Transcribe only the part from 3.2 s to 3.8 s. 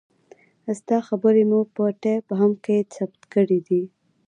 کړې